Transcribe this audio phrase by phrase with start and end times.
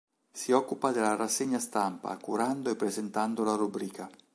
[0.33, 4.09] Si occupa della "Rassegna Stampa" curando e presentando la rubrica.